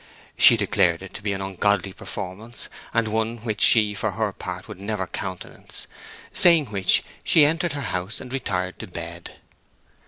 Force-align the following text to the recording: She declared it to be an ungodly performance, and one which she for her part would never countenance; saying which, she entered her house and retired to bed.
She 0.35 0.57
declared 0.57 1.03
it 1.03 1.13
to 1.13 1.21
be 1.21 1.31
an 1.31 1.41
ungodly 1.41 1.93
performance, 1.93 2.69
and 2.91 3.07
one 3.07 3.37
which 3.45 3.61
she 3.61 3.93
for 3.93 4.13
her 4.13 4.33
part 4.33 4.67
would 4.67 4.79
never 4.79 5.05
countenance; 5.05 5.85
saying 6.33 6.71
which, 6.71 7.03
she 7.23 7.45
entered 7.45 7.73
her 7.73 7.81
house 7.93 8.19
and 8.19 8.33
retired 8.33 8.79
to 8.79 8.87
bed. 8.87 9.35